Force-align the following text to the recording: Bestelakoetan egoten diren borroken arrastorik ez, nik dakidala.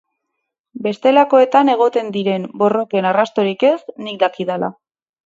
Bestelakoetan 0.85 1.69
egoten 1.73 2.09
diren 2.15 2.47
borroken 2.63 3.09
arrastorik 3.11 3.67
ez, 3.71 3.77
nik 4.09 4.19
dakidala. 4.25 4.71